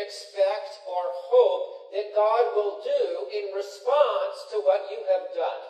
expect 0.00 0.80
or 0.88 1.04
hope 1.30 1.92
that 1.92 2.14
God 2.16 2.56
will 2.56 2.80
do 2.80 3.28
in 3.28 3.52
response 3.52 4.36
to 4.50 4.62
what 4.64 4.88
you 4.90 5.04
have 5.12 5.28
done. 5.36 5.64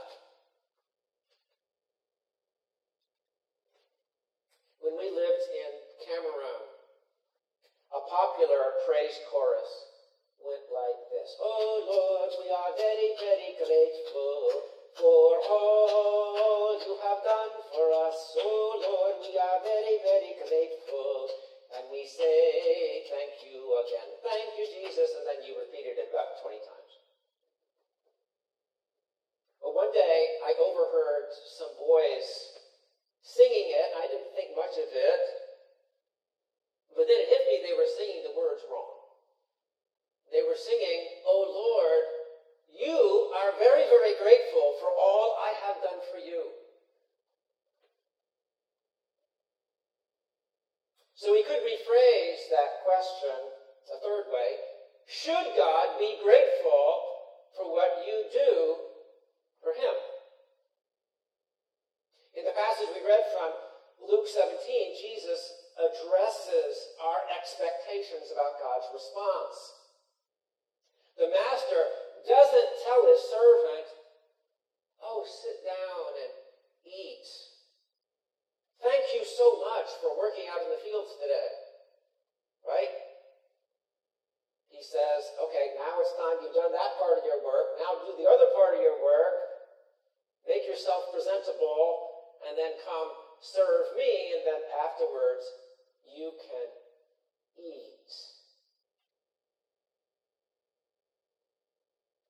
When 4.81 4.97
we 4.97 5.11
lived 5.11 5.47
in 5.53 5.70
Cameroon, 6.06 6.64
a 7.91 8.00
popular 8.06 8.81
praise 8.87 9.19
chorus 9.28 9.91
went 10.41 10.65
like 10.72 11.00
this 11.12 11.31
Oh 11.42 11.84
Lord, 11.84 12.31
we 12.41 12.48
are 12.48 12.72
very, 12.78 13.11
very 13.19 13.53
grateful 13.61 14.81
for 14.97 15.37
all 15.50 16.78
you 16.81 16.97
have 17.03 17.20
done 17.25 17.53
for 17.72 17.87
us. 18.09 18.19
Oh 18.41 18.70
Lord, 18.81 19.17
we 19.20 19.37
are 19.37 19.61
very, 19.65 19.97
very 20.00 20.33
grateful. 20.48 21.50
We 21.91 22.06
say, 22.06 23.02
Thank 23.10 23.50
you 23.50 23.66
again. 23.83 24.08
Thank 24.22 24.55
you, 24.55 24.64
Jesus. 24.70 25.10
And 25.19 25.27
then 25.27 25.42
you 25.42 25.58
repeated 25.58 25.98
it 25.98 26.14
about 26.14 26.38
20 26.38 26.62
times. 26.62 26.92
Well, 29.58 29.74
one 29.74 29.91
day 29.91 30.38
I 30.47 30.55
overheard 30.56 31.34
some 31.58 31.74
boys 31.74 32.27
singing 33.27 33.69
it, 33.74 33.91
I 33.98 34.06
didn't 34.06 34.32
think 34.38 34.55
much 34.55 34.78
of 34.78 34.86
it. 34.86 35.22
But 36.94 37.10
then 37.10 37.19
it 37.19 37.28
hit 37.30 37.42
me 37.50 37.62
they 37.62 37.74
were 37.74 37.91
singing 37.98 38.22
the 38.22 38.38
words 38.38 38.62
wrong. 38.70 39.00
They 40.30 40.47
were 40.47 40.58
singing, 40.58 41.10
Oh 41.26 41.42
Lord, 41.42 42.04
you 42.70 43.31
are 43.34 43.59
very, 43.59 43.86
very 43.91 44.15
grateful 44.15 44.78
for 44.78 44.91
all 44.94 45.34
I 45.42 45.50
have 45.66 45.82
done 45.82 46.00
for 46.06 46.22
you. 46.22 46.59
So 51.20 51.36
we 51.36 51.44
could 51.44 51.60
rephrase 51.60 52.48
that 52.48 52.81
question 52.81 53.36
a 53.92 54.00
third 54.00 54.32
way. 54.32 54.50
Should 55.04 55.53
God 55.53 56.00
be 56.00 56.16
grateful 56.25 56.88
for 57.53 57.69
what 57.76 58.08
you 58.08 58.25
do 58.32 58.53
for 59.60 59.76
Him? 59.76 59.92
In 62.41 62.48
the 62.48 62.56
passage 62.56 62.88
we 62.97 63.04
read 63.04 63.20
from 63.36 63.53
Luke 64.00 64.25
17, 64.32 64.48
Jesus 64.97 65.44
addresses 65.76 66.72
our 67.04 67.20
expectations 67.36 68.32
about 68.32 68.56
God's 68.56 68.88
response. 68.97 69.56
The 71.20 71.28
master 71.28 71.84
doesn't 72.25 72.70
tell 72.88 73.04
his 73.04 73.20
servant, 73.28 73.86
Oh, 75.04 75.28
sit 75.28 75.69
down 75.69 76.16
and 76.16 76.32
eat 76.88 77.28
Thank 78.80 79.12
you 79.12 79.20
so 79.28 79.60
much 79.60 79.92
for 80.00 80.16
working 80.16 80.48
out 80.48 80.64
in 80.64 80.72
the 80.72 80.80
fields 80.80 81.12
today. 81.20 81.53
Right? 82.64 82.92
He 84.72 84.80
says, 84.80 85.20
okay, 85.36 85.76
now 85.76 86.00
it's 86.00 86.16
time 86.16 86.41
you've 86.41 86.56
done 86.56 86.72
that 86.72 86.97
part 86.97 87.20
of 87.20 87.24
your 87.28 87.44
work. 87.44 87.76
Now 87.76 88.00
do 88.09 88.16
the 88.16 88.24
other 88.24 88.48
part 88.56 88.80
of 88.80 88.80
your 88.80 88.97
work. 89.04 89.36
Make 90.48 90.65
yourself 90.65 91.12
presentable, 91.12 92.41
and 92.48 92.56
then 92.56 92.72
come 92.80 93.12
serve 93.41 93.97
me, 93.97 94.37
and 94.37 94.43
then 94.45 94.62
afterwards 94.84 95.45
you 96.05 96.33
can 96.37 96.69
eat. 97.56 98.12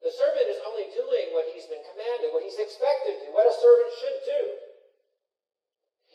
The 0.00 0.14
servant 0.14 0.48
is 0.48 0.62
only 0.64 0.88
doing 0.96 1.36
what 1.36 1.50
he's 1.52 1.68
been 1.68 1.84
commanded, 1.92 2.32
what 2.32 2.42
he's 2.42 2.58
expected 2.58 3.20
to, 3.20 3.26
what 3.36 3.44
a 3.46 3.54
servant 3.54 3.92
should 4.00 4.20
do. 4.24 4.42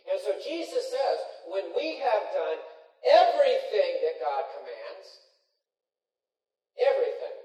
And 0.10 0.18
so 0.22 0.32
Jesus 0.42 0.90
says, 0.90 1.18
when 1.50 1.70
we 1.78 2.02
have 2.02 2.24
done 2.34 2.60
everything 3.06 3.92
that 4.06 4.22
God 4.22 4.44
commands, 4.58 5.08
everything, 6.82 7.38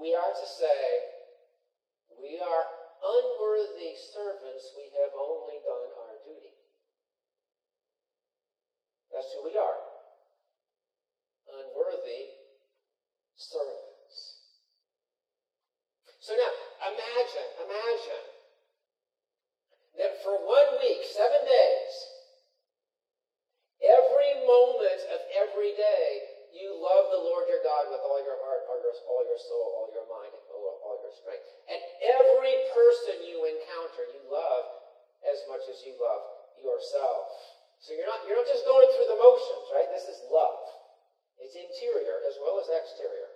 we 0.00 0.14
are 0.14 0.34
to 0.34 0.46
say, 0.48 0.82
we 2.18 2.40
are 2.40 2.79
unworthy 3.00 3.96
servants, 3.96 4.72
we 4.76 4.92
have 5.00 5.12
only 5.16 5.58
done 5.64 5.88
our 5.96 6.14
duty. 6.24 6.54
That's 9.12 9.32
who 9.34 9.44
we 9.48 9.56
are. 9.56 9.80
Unworthy 11.50 12.30
servants. 13.36 14.40
So 16.20 16.36
now, 16.36 16.52
imagine, 16.92 17.48
imagine 17.64 18.26
that 19.98 20.20
for 20.22 20.36
one 20.46 20.78
week, 20.78 21.02
seven 21.08 21.42
days, 21.42 21.92
every 23.82 24.44
moment 24.44 25.00
of 25.10 25.20
every 25.32 25.72
day, 25.74 26.08
you 26.52 26.76
love 26.76 27.08
the 27.08 27.20
Lord 27.20 27.48
your 27.48 27.64
God 27.64 27.88
with 27.88 28.04
all 28.04 28.20
your 28.20 28.36
heart, 28.44 28.62
all 28.68 28.78
your, 28.80 28.94
all 29.08 29.24
your 29.24 29.40
soul, 29.40 29.66
all 29.80 29.88
your 29.92 30.06
mind, 30.12 30.34
strength. 31.14 31.46
And 31.70 31.80
every 32.18 32.54
person 32.74 33.26
you 33.26 33.42
encounter, 33.46 34.02
you 34.14 34.22
love 34.30 34.66
as 35.26 35.38
much 35.50 35.64
as 35.68 35.82
you 35.84 35.94
love 35.98 36.24
yourself. 36.58 37.28
So 37.80 37.96
you're 37.96 38.08
not, 38.08 38.24
you're 38.28 38.36
not 38.36 38.48
just 38.48 38.68
going 38.68 38.88
through 38.92 39.08
the 39.08 39.20
motions, 39.20 39.66
right? 39.72 39.88
This 39.88 40.08
is 40.08 40.20
love. 40.28 40.60
It's 41.40 41.56
interior 41.56 42.20
as 42.28 42.36
well 42.44 42.60
as 42.60 42.68
exterior. 42.68 43.32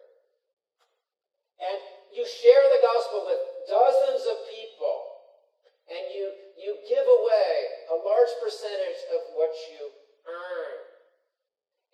And 1.65 1.81
you 2.12 2.23
share 2.29 2.65
the 2.69 2.83
gospel 2.85 3.25
with 3.25 3.41
dozens 3.65 4.23
of 4.29 4.37
people 4.53 5.15
and 5.89 6.03
you, 6.12 6.25
you 6.61 6.71
give 6.89 7.05
away 7.05 7.53
a 7.93 7.97
large 8.05 8.32
percentage 8.41 9.00
of 9.12 9.20
what 9.37 9.53
you 9.73 9.88
earn. 10.29 10.77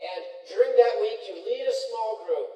And 0.00 0.23
during 0.50 0.73
that 0.75 0.97
week, 1.03 1.21
you 1.29 1.35
lead 1.44 1.67
a 1.67 1.76
small 1.91 2.26
group 2.26 2.50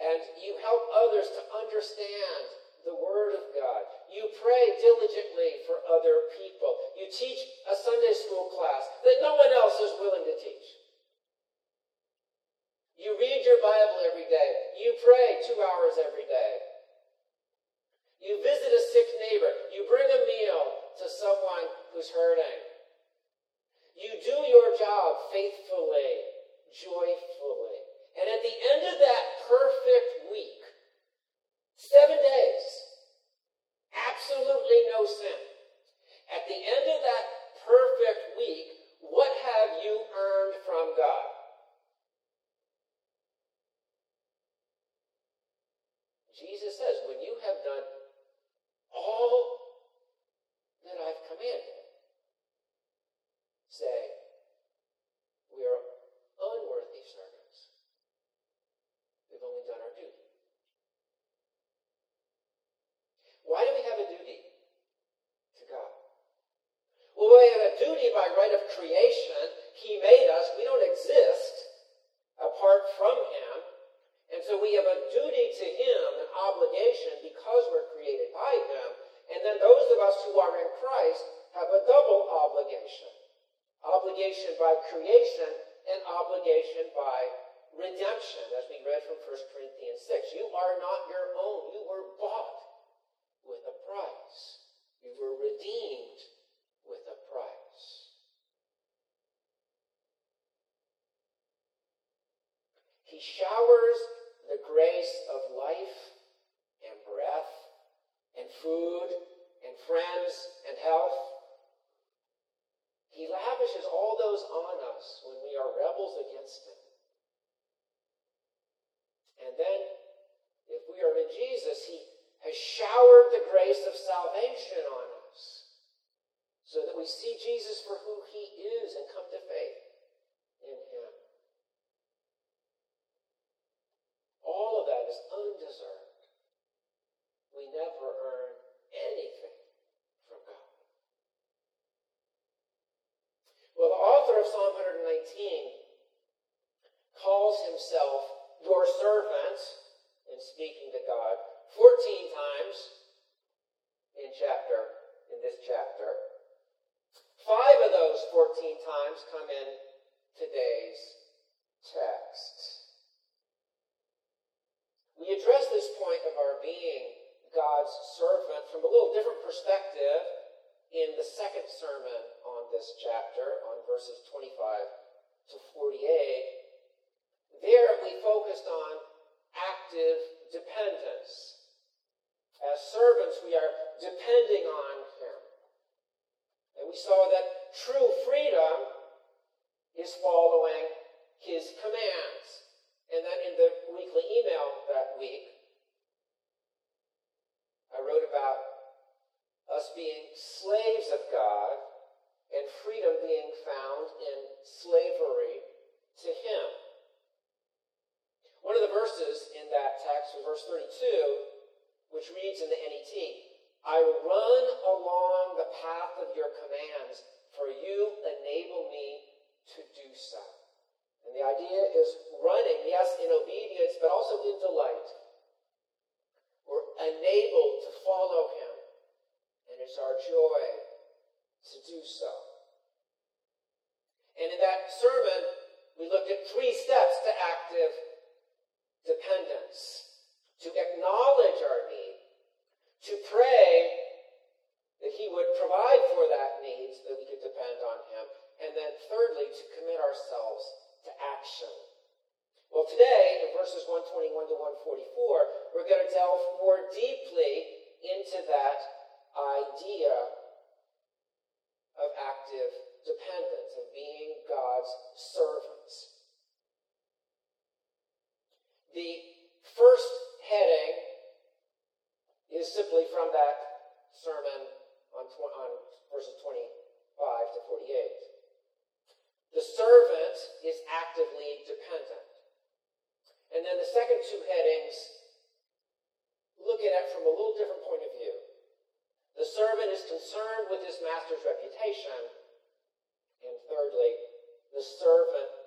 and 0.00 0.20
you 0.40 0.56
help 0.60 0.84
others 0.92 1.28
to 1.36 1.42
understand 1.52 2.44
the 2.84 2.96
Word 2.96 3.34
of 3.40 3.44
God. 3.56 3.82
You 4.12 4.28
pray 4.38 4.64
diligently 4.78 5.64
for 5.66 5.82
other 5.88 6.28
people. 6.36 6.72
You 7.00 7.08
teach 7.10 7.40
a 7.66 7.74
Sunday 7.74 8.14
school 8.14 8.52
class 8.52 8.84
that 9.02 9.24
no 9.24 9.34
one 9.34 9.52
else 9.52 9.80
is 9.80 9.98
willing 9.98 10.24
to 10.28 10.36
teach. 10.38 10.68
You 13.00 13.16
read 13.18 13.42
your 13.44 13.60
Bible 13.60 14.00
every 14.08 14.28
day. 14.30 14.50
You 14.80 14.94
pray 15.02 15.42
two 15.44 15.58
hours 15.60 15.98
every 15.98 16.24
day. 16.24 16.52
You 18.24 18.40
visit 18.40 18.72
a 18.72 18.82
sick 18.94 19.08
neighbor. 19.28 19.52
You 19.74 19.84
bring 19.84 20.08
a 20.08 20.24
meal 20.24 20.62
to 21.04 21.06
someone 21.10 21.68
who's 21.92 22.08
hurting. 22.08 22.60
You 23.92 24.10
do 24.24 24.36
your 24.48 24.72
job 24.80 25.28
faithfully, 25.28 26.12
joyfully. 26.72 27.78
And 28.16 28.26
at 28.30 28.40
the 28.40 28.56
end 28.72 28.82
of 28.88 28.96
that 29.04 29.24
perfect 29.44 30.32
week, 30.32 30.63
Seven 31.84 32.16
days. 32.16 32.64
Absolutely 33.92 34.80
no 34.96 35.04
sin. 35.04 35.40
At 36.32 36.48
the 36.48 36.56
end 36.56 36.86
of 36.88 37.00
that 37.04 37.24
perfect 37.60 38.40
week, 38.40 38.66
what 39.04 39.28
have 39.28 39.84
you 39.84 39.92
earned 39.92 40.56
from 40.64 40.96
God? 40.96 41.28
Jesus 46.32 46.74
says, 46.80 47.04
when 47.06 47.20
you 47.20 47.36
have 47.44 47.60
done 47.62 47.86
all 48.90 49.84
that 50.88 50.98
I've 50.98 51.22
commanded, 51.28 51.84
say, 53.68 54.13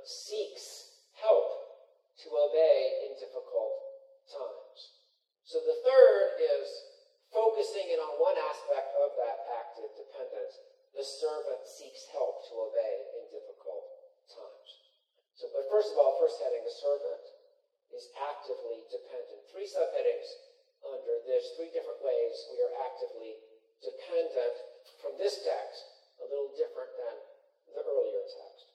seeks 0.07 0.95
help 1.19 1.67
to 2.23 2.27
obey 2.31 3.05
in 3.05 3.19
difficult 3.19 3.75
times. 4.31 4.79
So 5.43 5.59
the 5.61 5.79
third 5.83 6.39
is 6.39 6.67
focusing 7.31 7.91
in 7.91 7.99
on 7.99 8.19
one 8.19 8.39
aspect 8.39 8.95
of 8.97 9.15
that 9.19 9.37
active 9.59 9.91
dependence. 9.99 10.55
The 10.95 11.05
servant 11.05 11.61
seeks 11.67 12.07
help 12.15 12.41
to 12.49 12.53
obey 12.71 12.95
in 13.19 13.29
difficult 13.29 13.85
times. 14.31 14.69
So, 15.37 15.51
but 15.53 15.69
first 15.69 15.93
of 15.93 16.01
all, 16.01 16.17
first 16.17 16.41
heading, 16.41 16.65
the 16.65 16.73
servant 16.73 17.25
is 17.93 18.09
actively 18.17 18.87
dependent. 18.89 19.45
Three 19.53 19.69
subheadings 19.69 20.27
under 20.81 21.21
this, 21.29 21.53
three 21.59 21.69
different 21.69 22.01
ways 22.01 22.33
we 22.49 22.57
are 22.65 22.75
actively 22.81 23.37
dependent 23.83 24.55
from 25.03 25.13
this 25.21 25.45
text, 25.45 25.81
a 26.23 26.25
little 26.25 26.49
different 26.57 26.89
than 26.97 27.15
the 27.77 27.83
earlier 27.85 28.25
text. 28.25 28.67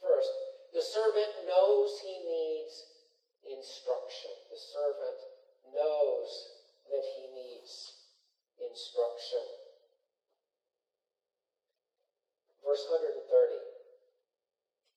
First, 0.00 0.32
the 0.72 0.80
servant 0.80 1.44
knows 1.44 2.00
he 2.00 2.16
needs 2.24 2.74
instruction. 3.44 4.32
The 4.48 4.56
servant 4.56 5.20
knows 5.76 6.30
that 6.88 7.04
he 7.16 7.28
needs 7.36 8.00
instruction. 8.56 9.44
Verse 12.64 12.84
130. 12.88 13.20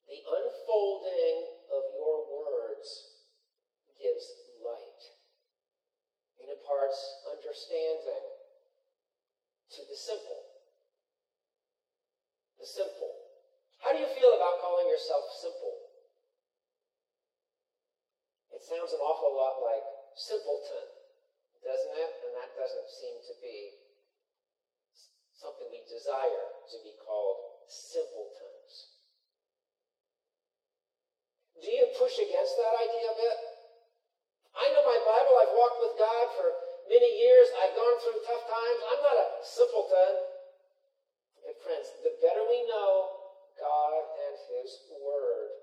The 0.08 0.22
unfolding 0.24 1.38
of 1.74 1.84
your 1.98 2.18
words 2.30 2.88
gives 3.98 4.26
light 4.62 5.04
and 6.40 6.48
imparts 6.54 7.00
understanding 7.34 8.26
to 9.74 9.82
the 9.90 9.98
simple. 9.98 10.44
The 12.60 12.68
simple. 12.68 13.24
How 13.84 13.92
do 13.92 14.00
you 14.00 14.08
feel 14.16 14.32
about 14.40 14.64
calling 14.64 14.88
yourself 14.88 15.28
simple? 15.36 15.76
It 18.56 18.64
sounds 18.64 18.96
an 18.96 19.04
awful 19.04 19.36
lot 19.36 19.60
like 19.60 19.84
simpleton, 20.16 20.88
doesn't 21.60 21.96
it? 22.00 22.12
And 22.24 22.32
that 22.40 22.56
doesn't 22.56 22.88
seem 22.88 23.20
to 23.28 23.36
be 23.44 23.58
something 25.36 25.68
we 25.68 25.84
desire 25.84 26.48
to 26.72 26.78
be 26.80 26.96
called 27.04 27.68
simpletons. 27.68 28.94
Do 31.60 31.68
you 31.68 31.92
push 32.00 32.16
against 32.24 32.56
that 32.56 32.76
idea 32.88 33.08
a 33.12 33.18
bit? 33.20 33.38
I 34.56 34.72
know 34.72 34.84
my 34.88 35.00
Bible. 35.04 35.34
I've 35.44 35.53
walked 35.64 35.80
with 35.80 35.96
God 35.96 36.28
for 36.36 36.52
many 36.92 37.08
years. 37.24 37.48
I've 37.64 37.72
gone 37.72 37.96
through 38.04 38.20
tough 38.28 38.44
times. 38.52 38.80
I'm 38.92 39.00
not 39.00 39.16
a 39.16 39.28
simpleton. 39.40 40.14
But 41.40 41.56
friends, 41.64 41.88
the 42.04 42.20
better 42.20 42.44
we 42.52 42.68
know 42.68 43.08
God 43.56 44.04
and 44.28 44.36
His 44.60 44.92
Word, 44.92 45.56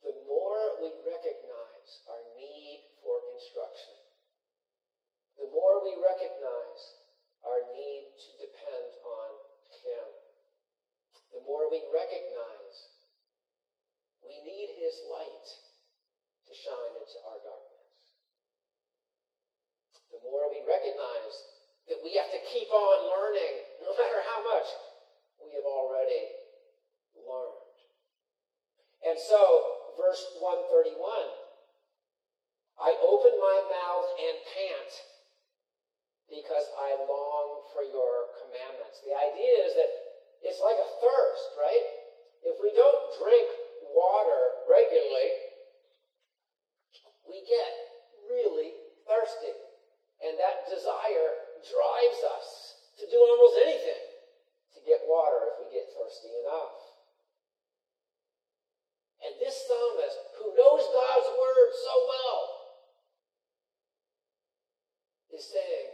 the 0.00 0.16
more 0.24 0.80
we 0.80 0.96
recognize 1.04 1.90
our 2.08 2.24
need 2.40 2.88
for 3.04 3.20
instruction. 3.36 4.00
The 5.36 5.52
more 5.52 5.84
we 5.84 6.00
recognize 6.00 6.80
our 7.44 7.68
need 7.68 8.16
to 8.16 8.48
depend 8.48 8.88
on 9.04 9.28
Him. 9.84 10.08
The 11.36 11.44
more 11.44 11.68
we 11.68 11.84
recognize 11.92 12.76
we 14.24 14.40
need 14.40 14.72
His 14.80 15.04
light 15.12 15.48
to 16.48 16.52
shine 16.56 16.96
into 16.96 17.20
our 17.28 17.44
darkness. 17.44 17.73
The 20.14 20.22
more 20.30 20.46
we 20.46 20.62
recognize 20.62 21.34
that 21.90 21.98
we 22.06 22.14
have 22.14 22.30
to 22.30 22.40
keep 22.46 22.70
on 22.70 22.98
learning, 23.10 23.54
no 23.82 23.90
matter 24.00 24.22
how 24.30 24.40
much 24.46 24.68
we 25.42 25.50
have 25.58 25.66
already 25.66 26.30
learned. 27.18 27.64
And 29.04 29.18
so, 29.18 29.98
verse 29.98 30.22
131 30.38 31.44
I 32.74 32.90
open 33.06 33.34
my 33.38 33.58
mouth 33.70 34.08
and 34.18 34.36
pant 34.50 34.92
because 36.26 36.66
I 36.74 36.98
long 37.06 37.70
for 37.70 37.86
your 37.86 38.34
commandments. 38.42 38.98
The 39.06 39.14
idea 39.14 39.54
is 39.62 39.72
that 39.78 39.90
it's 40.42 40.58
like 40.58 40.76
a 40.76 40.90
thirst, 40.98 41.48
right? 41.54 41.86
If 42.42 42.58
we 42.58 42.74
don't 42.74 43.14
drink 43.22 43.48
water 43.94 44.42
regularly, 44.66 45.30
we 47.30 47.40
get 47.46 47.70
really 48.28 48.74
thirsty. 49.06 49.54
And 50.24 50.40
that 50.40 50.64
desire 50.66 51.60
drives 51.60 52.20
us 52.32 52.48
to 52.96 53.04
do 53.12 53.20
almost 53.20 53.60
anything 53.60 54.04
to 54.72 54.80
get 54.88 55.04
water 55.04 55.52
if 55.52 55.54
we 55.60 55.66
get 55.68 55.92
thirsty 55.92 56.32
enough. 56.42 56.80
And 59.24 59.36
this 59.40 59.56
psalmist, 59.68 60.18
who 60.40 60.56
knows 60.56 60.84
God's 60.92 61.28
word 61.36 61.70
so 61.76 61.94
well, 62.08 62.42
is 65.32 65.44
saying, 65.48 65.93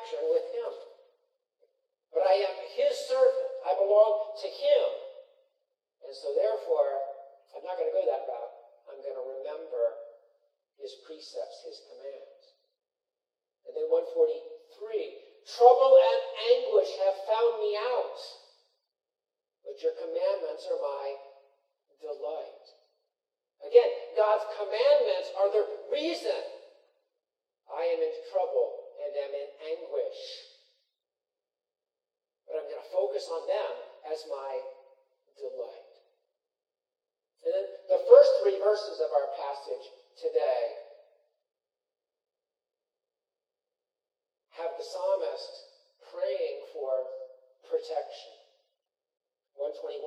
connection 0.00 0.32
with 0.32 0.48
Him. 0.56 0.72
But 2.12 2.24
I 2.24 2.34
am 2.40 2.56
His 2.72 2.96
servant. 3.04 3.48
I 3.68 3.76
belong 3.76 4.32
to 4.40 4.48
Him. 4.48 4.88
And 6.08 6.12
so 6.16 6.32
therefore, 6.32 6.90
I'm 7.52 7.64
not 7.68 7.76
going 7.76 7.92
to 7.92 7.96
go 7.96 8.04
that 8.08 8.24
route. 8.24 8.56
I'm 8.88 9.00
going 9.04 9.20
to 9.20 9.26
remember 9.44 9.84
His 10.80 10.96
precepts, 11.04 11.68
His 11.68 11.78
commands. 11.92 12.44
And 13.68 13.76
then 13.76 13.86
143 13.92 15.28
Trouble 15.40 15.96
and 15.96 16.22
anguish 16.52 16.92
have 17.00 17.16
found 17.24 17.64
me 17.64 17.72
out, 17.72 18.20
but 19.64 19.80
your 19.80 19.96
commandments 19.96 20.68
are 20.68 20.78
my 20.78 21.16
delight. 21.96 22.64
Again, 23.64 23.90
God's 24.20 24.44
commandments 24.52 25.32
are 25.40 25.48
the 25.48 25.64
reason 25.90 26.44
I 27.72 27.88
am 27.88 28.04
in 28.04 28.14
trouble 28.28 28.79
and 29.10 29.18
am 29.26 29.34
in 29.34 29.50
anguish. 29.74 30.22
But 32.46 32.62
I'm 32.62 32.66
going 32.70 32.78
to 32.82 32.94
focus 32.94 33.26
on 33.26 33.42
them 33.50 33.74
as 34.06 34.22
my 34.30 34.52
delight. 35.34 35.94
And 37.42 37.50
then 37.50 37.66
the 37.90 38.02
first 38.06 38.30
three 38.42 38.58
verses 38.62 39.02
of 39.02 39.10
our 39.10 39.28
passage 39.34 39.86
today 40.14 40.62
have 44.62 44.78
the 44.78 44.86
psalmist 44.86 45.52
praying 46.14 46.58
for 46.70 46.90
protection. 47.66 48.34
121. 49.58 50.06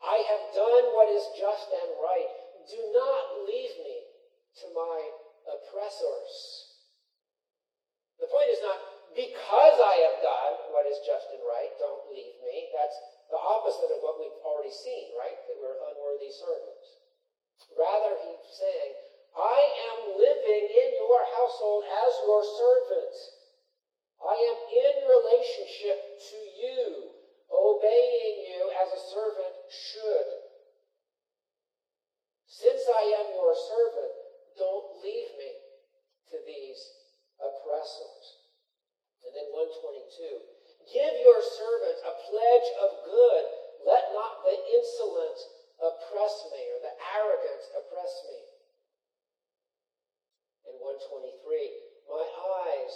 I 0.00 0.16
have 0.16 0.44
done 0.56 0.84
what 0.96 1.08
is 1.12 1.24
just 1.36 1.68
and 1.72 1.92
right. 2.00 2.32
Do 2.70 2.80
not 2.96 3.44
leave 3.44 3.74
me 3.84 3.96
to 4.62 4.66
my 4.72 4.98
oppressors. 5.48 6.65
The 8.20 8.30
point 8.30 8.48
is 8.48 8.62
not 8.64 8.78
because 9.12 9.76
I 9.80 9.96
have 10.08 10.18
done 10.24 10.54
what 10.72 10.88
is 10.88 11.00
just 11.04 11.28
and 11.32 11.44
right, 11.44 11.72
don't 11.80 12.08
leave 12.12 12.36
me. 12.44 12.68
That's 12.72 12.96
the 13.30 13.40
opposite 13.40 13.90
of 13.90 14.00
what 14.02 14.20
we've 14.22 14.40
already 14.46 14.70
seen, 14.70 15.10
right? 15.18 15.34
That 15.34 15.58
we're 15.58 15.78
unworthy 15.90 16.30
servants. 16.30 16.86
Rather, 17.74 18.14
he's 18.22 18.46
saying, 18.54 18.92
I 19.34 19.58
am 19.92 19.98
living 20.14 20.64
in 20.70 20.88
your 20.96 21.22
household 21.34 21.82
as 21.84 22.12
your 22.22 22.42
servant. 22.44 23.16
I 24.22 24.36
am 24.36 24.58
in 24.72 24.94
relationship 25.10 25.98
to 26.16 26.38
you, 26.56 26.82
obeying 27.50 28.36
you 28.48 28.62
as 28.80 28.88
a 28.94 29.02
servant 29.12 29.54
should. 29.68 30.30
Since 32.46 32.82
I 32.88 33.04
am 33.20 33.28
your 33.36 33.52
servant, 33.52 34.12
don't 34.56 35.02
leave 35.04 35.30
me 35.36 35.52
to 36.32 36.36
these 36.46 36.80
oppressors. 37.42 38.24
And 39.26 39.34
then 39.34 39.50
122 39.52 40.56
Give 40.86 41.14
your 41.18 41.42
servant 41.42 41.98
a 42.06 42.14
pledge 42.30 42.68
of 42.78 42.90
good. 43.10 43.44
Let 43.82 44.14
not 44.14 44.46
the 44.46 44.54
insolent 44.54 45.38
oppress 45.82 46.34
me 46.54 46.62
or 46.74 46.78
the 46.86 46.94
arrogant 47.18 47.62
oppress 47.74 48.14
me. 48.30 48.38
In 50.70 50.74
123, 50.78 51.42
my 52.06 52.22
eyes 52.22 52.94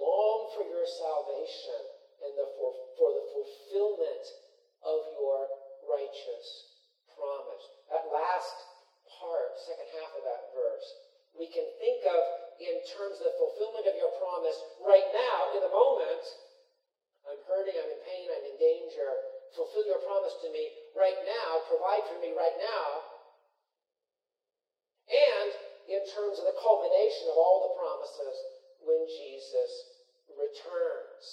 long 0.00 0.48
for 0.56 0.64
your 0.64 0.88
salvation 0.88 1.80
and 2.24 2.32
the 2.40 2.48
for, 2.56 2.72
for 2.96 3.10
the 3.12 3.26
fulfillment 3.36 4.26
of 4.80 4.98
your 5.20 5.44
righteous 5.84 6.48
promise. 7.12 7.64
That 7.92 8.08
last 8.08 8.56
part, 9.20 9.60
second 9.60 9.88
half 10.00 10.12
of 10.16 10.24
that 10.24 10.56
verse, 10.56 10.88
we 11.36 11.52
can 11.52 11.68
think 11.76 12.00
of 12.08 12.20
in 12.64 12.80
terms 12.96 13.20
of 13.20 13.28
the 13.28 13.36
fulfillment 13.36 13.84
of 13.92 13.96
your 14.00 14.12
promise 14.16 14.56
right 14.80 15.08
now, 15.12 15.52
in 15.52 15.60
the 15.60 15.72
moment, 15.72 16.24
I'm 17.26 17.42
hurting, 17.50 17.74
I'm 17.74 17.90
in 17.90 18.02
pain, 18.06 18.26
I'm 18.30 18.46
in 18.54 18.58
danger. 18.58 19.10
Fulfill 19.58 19.82
your 19.82 19.98
promise 20.06 20.34
to 20.46 20.48
me 20.54 20.70
right 20.94 21.18
now, 21.26 21.66
provide 21.66 22.06
for 22.06 22.18
me 22.22 22.30
right 22.30 22.54
now. 22.54 22.86
And 25.10 25.50
in 25.90 26.02
terms 26.06 26.38
of 26.38 26.46
the 26.46 26.58
culmination 26.58 27.26
of 27.30 27.36
all 27.38 27.66
the 27.66 27.74
promises 27.74 28.36
when 28.82 29.02
Jesus 29.10 29.70
returns. 30.30 31.26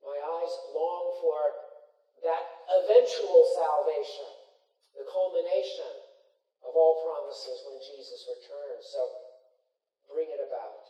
My 0.00 0.16
eyes 0.16 0.54
long 0.72 1.04
for 1.20 1.40
that 2.24 2.44
eventual 2.80 3.44
salvation, 3.60 4.30
the 4.96 5.04
culmination 5.04 5.92
of 6.64 6.72
all 6.72 7.04
promises 7.04 7.60
when 7.68 7.76
Jesus 7.92 8.24
returns. 8.24 8.84
So 8.88 9.02
bring 10.08 10.32
it 10.32 10.40
about, 10.40 10.80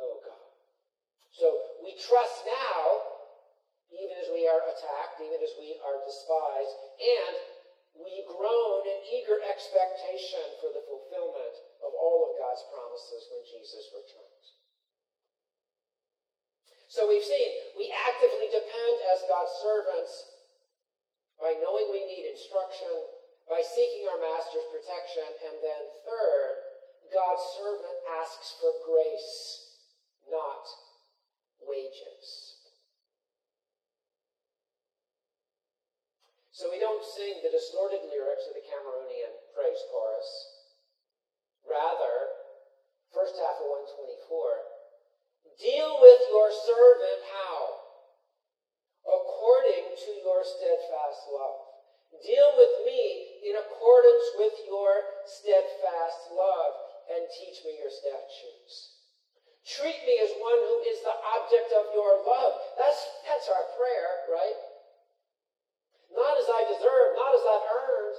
oh 0.00 0.24
God. 0.24 0.44
So 1.34 1.50
we 1.82 1.98
trust 1.98 2.46
now, 2.46 2.78
even 3.90 4.14
as 4.22 4.30
we 4.30 4.46
are 4.46 4.62
attacked, 4.70 5.18
even 5.18 5.42
as 5.42 5.50
we 5.58 5.74
are 5.82 5.98
despised, 6.06 6.74
and 7.02 7.34
we 7.98 8.22
groan 8.30 8.86
in 8.86 8.98
eager 9.18 9.42
expectation 9.50 10.46
for 10.62 10.70
the 10.70 10.86
fulfillment 10.86 11.54
of 11.82 11.90
all 11.90 12.30
of 12.30 12.38
God's 12.38 12.62
promises 12.70 13.22
when 13.34 13.42
Jesus 13.50 13.84
returns. 13.90 14.46
So 16.86 17.10
we've 17.10 17.26
seen 17.26 17.50
we 17.74 17.90
actively 17.90 18.46
depend 18.54 18.96
as 19.10 19.26
God's 19.26 19.54
servants 19.58 20.14
by 21.42 21.58
knowing 21.58 21.90
we 21.90 22.06
need 22.06 22.30
instruction, 22.30 22.94
by 23.50 23.58
seeking 23.58 24.06
our 24.06 24.22
Master's 24.22 24.70
protection, 24.70 25.26
and 25.50 25.58
then 25.58 25.82
third, 26.06 26.54
God's 27.10 27.42
servant 27.58 27.98
asks 28.24 28.56
for 28.56 28.72
grace, 28.88 29.68
not 30.32 30.64
wages. 31.60 32.56
So 36.56 36.72
we 36.72 36.80
don't 36.80 37.04
sing 37.04 37.44
the 37.44 37.52
distorted 37.52 38.00
lyrics 38.08 38.48
of 38.48 38.56
the 38.56 38.64
Cameroonian 38.64 39.34
praise 39.52 39.82
chorus. 39.92 40.30
Rather, 41.68 42.16
first 43.12 43.36
half 43.36 43.60
of 43.60 43.68
124, 43.92 45.60
deal 45.60 46.00
with 46.00 46.22
your 46.32 46.48
servant 46.48 47.20
how? 47.28 47.60
According 49.04 49.92
to 49.92 50.10
your 50.24 50.40
steadfast 50.40 51.28
love. 51.28 51.74
Deal 52.22 52.50
with 52.56 52.86
me 52.88 53.02
in 53.50 53.58
accordance 53.58 54.26
with 54.38 54.56
your 54.64 54.92
steadfast 55.26 56.32
love 56.32 56.72
and 57.10 57.26
teach 57.36 57.60
me 57.66 57.76
your 57.76 57.92
statutes. 57.92 59.02
Treat 59.64 60.00
me 60.04 60.16
as 60.20 60.32
one 60.40 60.60
who 60.60 60.78
is 60.84 61.00
the 61.00 61.16
object 61.36 61.72
of 61.72 61.92
your 61.96 62.20
love. 62.24 62.52
That's, 62.76 63.00
that's 63.24 63.48
our 63.48 63.64
prayer, 63.76 64.10
right? 64.28 64.60
Not 66.12 66.36
as 66.36 66.48
I 66.48 66.62
deserve, 66.68 67.08
not 67.16 67.32
as 67.32 67.44
I've 67.44 67.68
earned, 67.72 68.18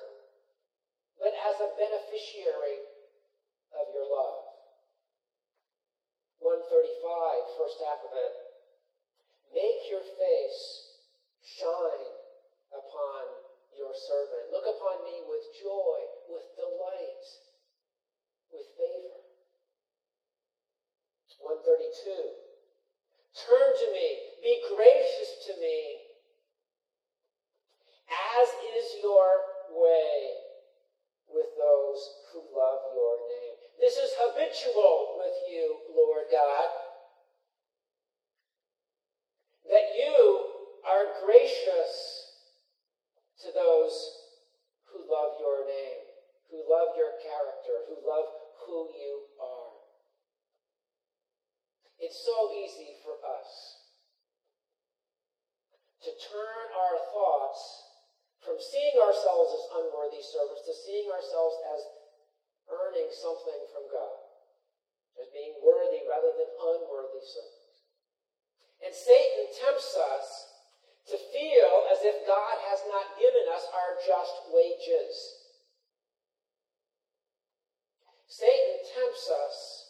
but 1.21 1.33
as 1.47 1.55
a 1.61 1.69
beneficiary 1.77 2.77
of 3.77 3.85
your 3.93 4.09
love. 4.09 4.41
135, 6.41 7.57
first 7.61 7.77
half 7.81 8.01
of 8.05 8.13
it. 8.13 8.33
Make 9.53 9.81
your 9.87 10.03
face 10.03 10.61
shine 11.45 12.09
upon 12.73 13.21
your 13.77 13.93
servant. 13.93 14.51
Look 14.51 14.65
upon 14.65 15.05
me 15.05 15.23
with 15.29 15.45
joy, 15.61 15.97
with 16.27 16.45
delight, 16.57 17.25
with 18.55 18.67
favor. 18.79 19.19
132. 21.39 22.45
Turn 23.35 23.69
to 23.75 23.87
me, 23.91 24.07
be 24.41 24.55
gracious 24.71 25.43
to 25.47 25.53
me, 25.59 25.79
as 28.39 28.47
is 28.47 29.03
your 29.03 29.27
way 29.75 30.45
with 31.27 31.51
those 31.59 32.01
who 32.31 32.39
love 32.55 32.81
your 32.95 33.15
name. 33.27 33.55
This 33.79 33.97
is 33.97 34.15
habitual 34.15 35.19
with 35.19 35.35
you, 35.51 35.77
Lord 35.91 36.31
God. 36.31 36.69
That 39.67 39.97
you 39.99 40.15
are 40.87 41.19
gracious 41.25 41.91
to 43.43 43.51
those 43.51 43.93
who 44.87 45.03
love 45.11 45.35
your 45.41 45.67
name, 45.67 46.01
who 46.49 46.63
love 46.71 46.95
your 46.95 47.19
character, 47.19 47.83
who 47.89 47.99
love 48.07 48.29
who 48.63 48.87
you. 48.95 49.34
It's 51.99 52.21
so 52.25 52.51
easy 52.51 52.99
for 53.03 53.15
us 53.23 53.51
to 56.03 56.11
turn 56.21 56.65
our 56.75 56.97
thoughts 57.09 57.61
from 58.43 58.61
seeing 58.61 58.93
ourselves 59.01 59.49
as 59.57 59.65
unworthy 59.73 60.21
servants 60.21 60.61
to 60.69 60.75
seeing 60.85 61.09
ourselves 61.09 61.55
as 61.73 61.81
earning 62.69 63.09
something 63.09 63.61
from 63.73 63.89
God, 63.89 64.21
as 65.17 65.33
being 65.33 65.57
worthy 65.65 66.05
rather 66.05 66.29
than 66.35 66.49
unworthy 66.53 67.25
servants. 67.25 67.75
And 68.85 68.93
Satan 68.93 69.49
tempts 69.49 69.97
us 69.97 70.27
to 71.09 71.17
feel 71.33 71.73
as 71.89 72.05
if 72.05 72.27
God 72.29 72.55
has 72.69 72.85
not 72.85 73.17
given 73.17 73.45
us 73.49 73.65
our 73.73 73.97
just 74.03 74.35
wages. 74.53 75.13
Satan 78.29 78.77
tempts 78.93 79.25
us 79.31 79.84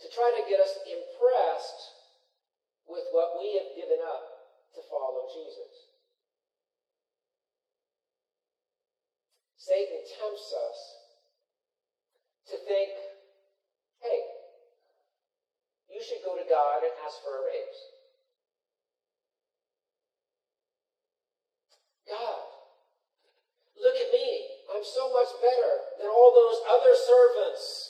to 0.00 0.06
try 0.10 0.30
to 0.34 0.42
get 0.48 0.58
us 0.58 0.74
impressed 0.86 1.80
with 2.88 3.06
what 3.12 3.38
we 3.38 3.58
have 3.58 3.76
given 3.78 4.00
up 4.02 4.24
to 4.74 4.80
follow 4.90 5.28
Jesus. 5.30 5.94
Satan 9.56 10.04
tempts 10.04 10.52
us 10.52 10.80
to 12.52 12.56
think, 12.68 12.90
hey, 14.02 14.20
you 15.88 16.02
should 16.02 16.20
go 16.20 16.36
to 16.36 16.44
God 16.44 16.84
and 16.84 16.92
ask 17.00 17.22
for 17.24 17.32
a 17.32 17.42
raise. 17.48 17.80
God, 22.04 22.44
look 23.80 23.96
at 23.96 24.12
me. 24.12 24.28
I'm 24.68 24.84
so 24.84 25.08
much 25.16 25.32
better 25.40 25.72
than 25.96 26.12
all 26.12 26.34
those 26.36 26.60
other 26.68 26.92
servants. 26.92 27.83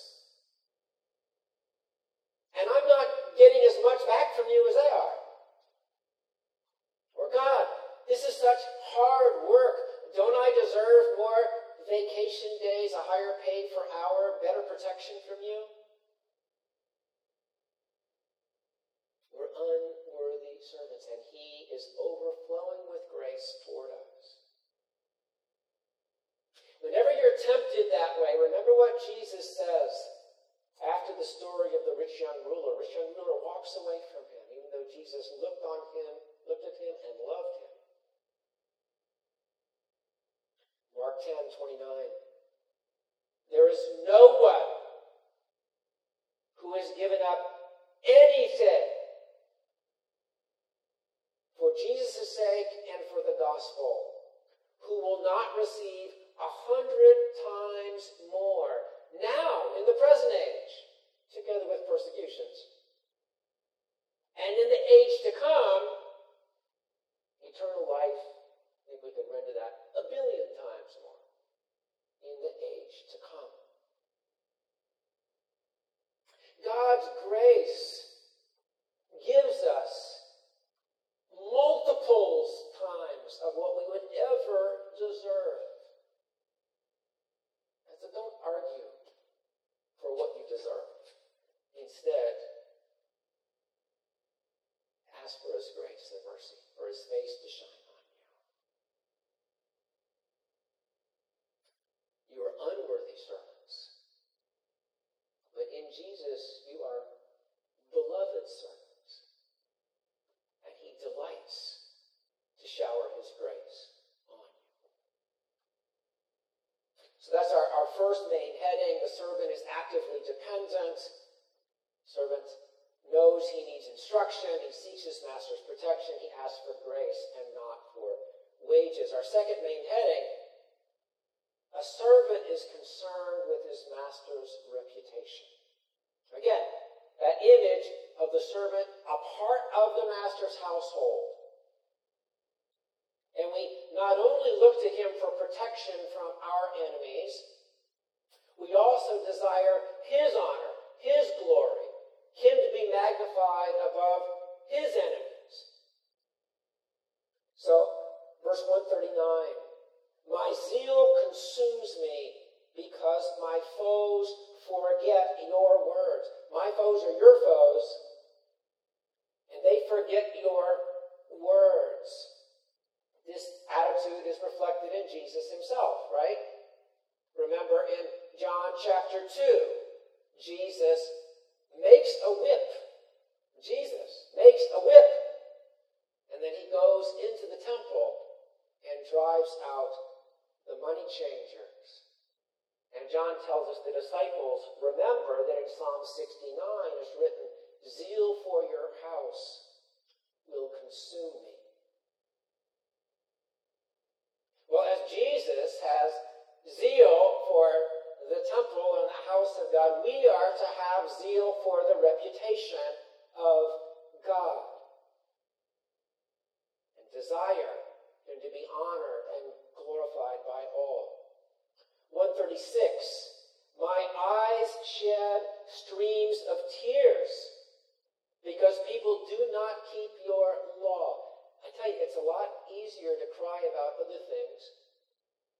easier 232.85 233.17
to 233.17 233.37
cry 233.41 233.65
about 233.65 233.97
other 233.97 234.21
things 234.29 234.61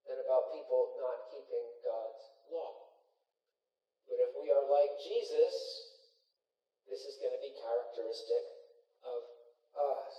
than 0.05 0.21
about 0.21 0.53
people 0.53 0.93
not 1.01 1.25
keeping 1.33 1.65
God's 1.81 2.23
law. 2.53 2.93
But 4.05 4.21
if 4.21 4.31
we 4.37 4.53
are 4.53 4.69
like 4.69 4.93
Jesus, 5.01 5.53
this 6.85 7.01
is 7.01 7.17
going 7.17 7.33
to 7.33 7.41
be 7.41 7.57
characteristic 7.57 8.45
of 9.01 9.21
us. 9.73 10.17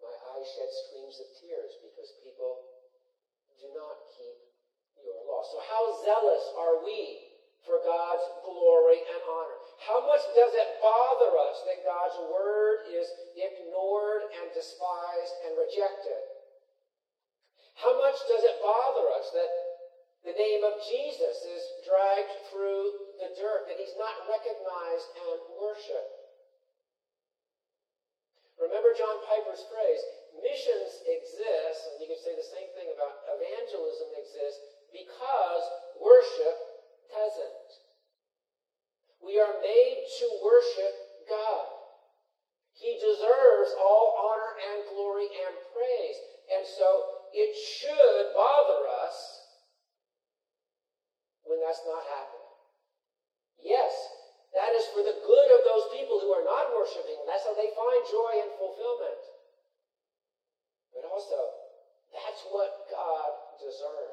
My 0.00 0.16
eyes 0.32 0.48
shed 0.56 0.72
streams 0.88 1.20
of 1.20 1.28
tears 1.44 1.72
because 1.84 2.24
people 2.24 2.64
do 3.60 3.68
not 3.76 4.08
keep 4.16 4.40
your 5.04 5.20
law. 5.28 5.44
So, 5.44 5.60
how 5.60 5.84
zealous 6.00 6.44
are 6.56 6.80
we 6.80 7.28
for 7.68 7.84
God's 7.84 8.24
glory 8.40 9.04
and 9.04 9.20
honor? 9.28 9.63
How 9.82 10.06
much 10.06 10.22
does 10.34 10.54
it 10.54 10.70
bother 10.78 11.32
us 11.50 11.58
that 11.66 11.82
God's 11.82 12.18
word 12.30 12.86
is 12.94 13.08
ignored 13.34 14.22
and 14.38 14.54
despised 14.54 15.34
and 15.48 15.58
rejected? 15.58 16.22
How 17.74 17.98
much 17.98 18.18
does 18.30 18.44
it 18.46 18.62
bother 18.62 19.10
us 19.18 19.28
that 19.34 19.50
the 20.24 20.36
name 20.38 20.62
of 20.62 20.78
Jesus 20.86 21.36
is 21.42 21.62
dragged 21.84 22.48
through 22.48 23.18
the 23.18 23.34
dirt, 23.34 23.66
that 23.68 23.76
he's 23.76 23.98
not 23.98 24.30
recognized 24.30 25.08
and 25.18 25.38
worshiped? 25.58 26.24
Remember 28.62 28.94
John 28.94 29.18
Piper's 29.26 29.66
phrase 29.66 30.02
missions 30.38 31.02
exist, 31.06 31.80
and 31.92 31.96
you 32.02 32.08
could 32.08 32.22
say 32.22 32.34
the 32.38 32.50
same 32.54 32.70
thing 32.78 32.88
about 32.94 33.26
evangelism 33.26 34.08
exists, 34.14 34.62
because 34.94 35.64
worship 35.98 36.56
doesn't. 37.10 37.83
We 39.24 39.40
are 39.40 39.56
made 39.64 40.04
to 40.20 40.26
worship 40.44 40.92
God. 41.24 41.64
He 42.76 43.00
deserves 43.00 43.72
all 43.80 44.12
honor 44.20 44.52
and 44.60 44.84
glory 44.92 45.24
and 45.32 45.54
praise. 45.72 46.18
And 46.52 46.64
so 46.68 47.32
it 47.32 47.56
should 47.56 48.36
bother 48.36 48.84
us 49.00 49.16
when 51.48 51.56
that's 51.64 51.80
not 51.88 52.04
happening. 52.04 52.52
Yes, 53.64 53.92
that 54.52 54.76
is 54.76 54.84
for 54.92 55.00
the 55.00 55.16
good 55.24 55.48
of 55.56 55.64
those 55.64 55.88
people 55.96 56.20
who 56.20 56.28
are 56.36 56.44
not 56.44 56.76
worshiping. 56.76 57.16
That's 57.24 57.48
how 57.48 57.56
they 57.56 57.72
find 57.72 58.04
joy 58.04 58.32
and 58.44 58.52
fulfillment. 58.60 59.24
But 60.92 61.08
also, 61.08 61.64
that's 62.12 62.44
what 62.52 62.92
God 62.92 63.56
deserves. 63.56 64.03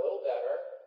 A 0.00 0.02
little 0.02 0.24
better. 0.24 0.79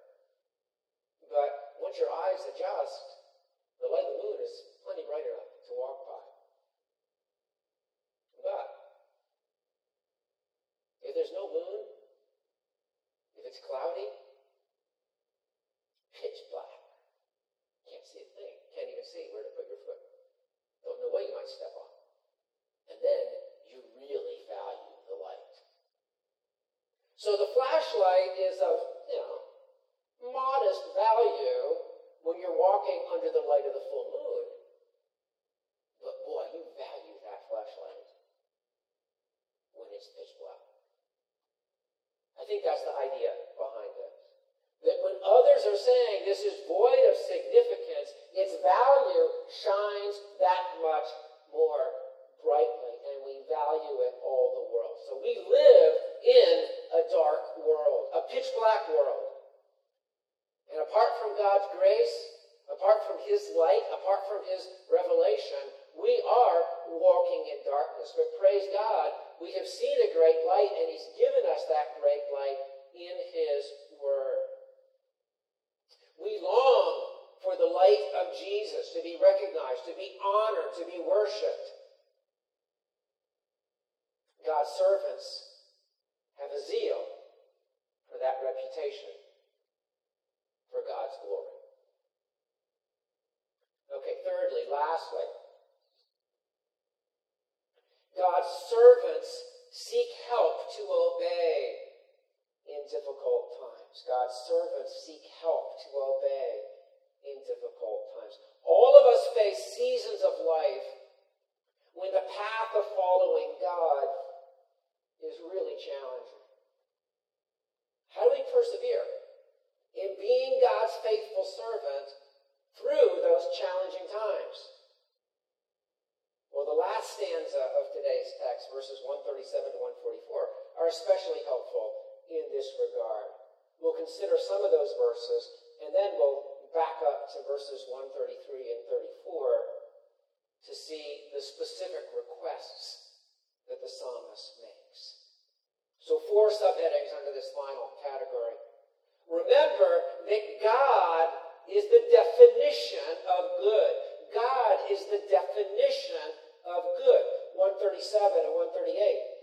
Remember 149.44 149.92
that 150.28 150.44
God 150.64 151.28
is 151.68 151.84
the 151.92 152.04
definition 152.08 153.12
of 153.28 153.44
good. 153.60 153.94
God 154.32 154.76
is 154.92 155.04
the 155.12 155.22
definition 155.28 156.28
of 156.64 156.82
good. 156.96 157.26
137 157.54 158.50
and 158.50 158.54
138. 158.56 159.34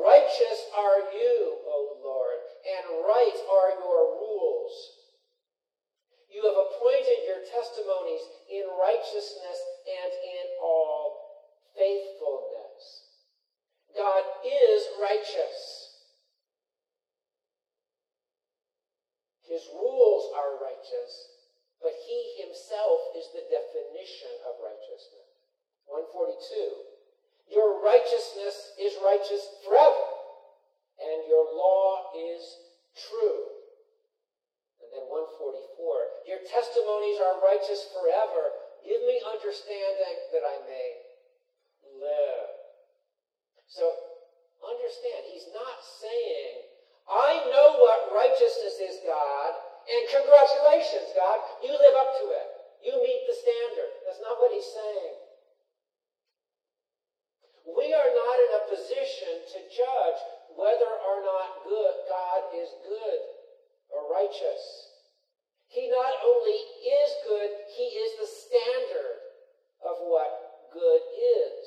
Righteous 0.00 0.60
are 0.72 1.00
you, 1.12 1.36
O 1.68 1.76
Lord, 2.00 2.38
and 2.64 3.04
right 3.04 3.38
are 3.50 3.72
your 3.84 4.16
rules. 4.16 4.72
You 6.30 6.40
have 6.46 6.56
appointed 6.56 7.26
your 7.26 7.42
testimonies 7.44 8.24
in 8.48 8.64
righteousness 8.78 9.58
and 9.84 10.10
in 10.14 10.46
all 10.62 11.50
faithfulness. 11.76 12.82
God 13.92 14.22
is 14.46 14.80
righteous. 15.02 15.58
His 19.44 19.66
rules 19.74 20.30
are 20.38 20.62
righteous, 20.62 21.12
but 21.82 21.92
he 22.06 22.46
himself 22.46 23.00
is 23.18 23.26
the 23.34 23.44
definition 23.50 24.30
of 24.46 24.62
righteousness. 24.62 25.30
142. 26.50 27.54
Your 27.54 27.82
righteousness 27.82 28.74
is 28.78 28.94
righteous 29.02 29.42
forever, 29.66 30.06
and 31.02 31.26
your 31.26 31.46
law 31.54 32.10
is 32.14 32.42
true. 32.94 33.42
And 34.82 34.88
then 34.94 35.06
144. 35.10 36.26
Your 36.26 36.42
testimonies 36.46 37.18
are 37.18 37.42
righteous 37.42 37.90
forever. 37.94 38.70
Give 38.86 39.02
me 39.02 39.18
understanding 39.26 40.16
that 40.30 40.44
I 40.46 40.56
may 40.66 40.88
live. 41.98 42.48
So 43.66 43.86
understand, 44.62 45.26
he's 45.30 45.50
not 45.54 45.78
saying 45.82 46.70
I 47.10 47.42
know 47.50 47.82
what 47.82 48.14
righteousness 48.14 48.78
is, 48.78 49.02
God, 49.02 49.50
and 49.90 50.02
congratulations, 50.06 51.10
God, 51.18 51.38
you 51.58 51.74
live 51.74 51.96
up 51.98 52.14
to 52.22 52.26
it. 52.30 52.48
You 52.86 52.94
meet 53.02 53.22
the 53.26 53.34
standard. 53.34 53.90
That's 54.06 54.22
not 54.22 54.38
what 54.38 54.54
he's 54.54 54.70
saying. 54.70 55.19
We 57.76 57.92
are 57.94 58.12
not 58.12 58.36
in 58.40 58.50
a 58.56 58.68
position 58.72 59.34
to 59.54 59.58
judge 59.70 60.20
whether 60.56 60.90
or 60.90 61.18
not 61.22 61.64
good 61.64 61.94
God 62.08 62.40
is 62.54 62.70
good 62.82 63.20
or 63.94 64.10
righteous. 64.10 64.64
He 65.68 65.86
not 65.88 66.14
only 66.26 66.58
is 66.82 67.10
good, 67.26 67.50
he 67.76 67.86
is 67.94 68.10
the 68.18 68.26
standard 68.26 69.18
of 69.86 69.96
what 70.02 70.70
good 70.72 71.02
is. 71.14 71.66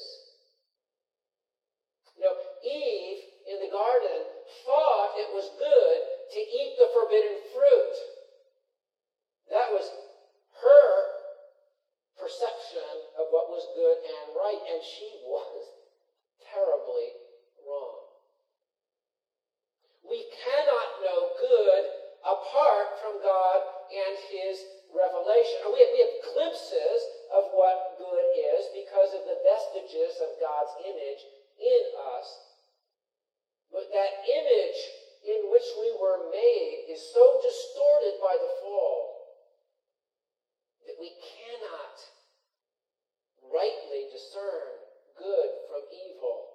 You 2.17 2.23
know, 2.27 2.35
Eve 2.63 3.33
in 3.47 3.59
the 3.59 3.71
garden 3.71 4.23
thought 4.63 5.19
it 5.19 5.31
was 5.35 5.51
good 5.59 5.97
to 6.31 6.39
eat 6.39 6.79
the 6.79 6.89
forbidden 6.95 7.35
fruit. 7.51 7.95
That 9.51 9.69
was 9.71 9.85
her 10.63 10.91
perception 12.15 12.91
of 13.19 13.27
what 13.29 13.51
was 13.51 13.67
good 13.75 13.97
and 13.99 14.25
right, 14.39 14.61
and 14.71 14.79
she 14.79 15.09
was 15.27 15.59
terribly 16.39 17.07
wrong. 17.67 17.99
We 20.07 20.23
cannot 20.31 20.87
know 21.03 21.35
good 21.35 21.83
apart 22.23 22.87
from 23.03 23.19
God 23.19 23.59
and 23.91 24.15
His 24.31 24.55
revelation. 24.95 25.59
We 25.75 25.79
have, 25.83 25.91
we 25.91 26.01
have 26.07 26.15
glimpses 26.31 26.99
of 27.35 27.51
what 27.51 27.99
good 27.99 28.27
is 28.55 28.63
because 28.71 29.11
of 29.11 29.27
the 29.27 29.43
vestiges 29.43 30.15
of 30.23 30.39
God's 30.39 30.73
image 30.87 31.21
in 31.59 31.83
us 32.15 32.53
but 33.73 33.89
that 33.89 34.13
image 34.29 34.81
in 35.25 35.49
which 35.49 35.65
we 35.81 35.89
were 35.97 36.29
made 36.29 36.93
is 36.93 37.01
so 37.09 37.41
distorted 37.41 38.21
by 38.21 38.37
the 38.37 38.53
fall 38.61 39.33
that 40.85 41.01
we 41.01 41.09
cannot 41.17 41.97
rightly 43.49 44.05
discern 44.13 44.77
good 45.17 45.49
from 45.65 45.81
evil 45.89 46.53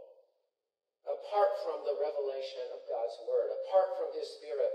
apart 1.11 1.59
from 1.67 1.83
the 1.83 1.99
revelation 1.99 2.71
of 2.71 2.87
God's 2.87 3.19
Word, 3.27 3.51
apart 3.67 3.99
from 3.99 4.15
His 4.15 4.29
Spirit 4.39 4.71